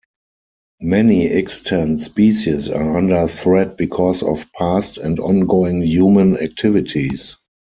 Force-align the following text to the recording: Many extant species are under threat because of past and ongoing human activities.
Many 0.81 1.27
extant 1.27 1.99
species 1.99 2.69
are 2.69 2.97
under 2.97 3.27
threat 3.27 3.77
because 3.77 4.23
of 4.23 4.51
past 4.57 4.97
and 4.97 5.19
ongoing 5.19 5.83
human 5.83 6.39
activities. 6.39 7.35